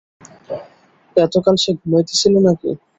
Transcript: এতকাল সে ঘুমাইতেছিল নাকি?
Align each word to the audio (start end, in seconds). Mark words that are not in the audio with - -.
এতকাল 1.15 1.55
সে 1.63 1.71
ঘুমাইতেছিল 1.79 2.33
নাকি? 2.45 2.69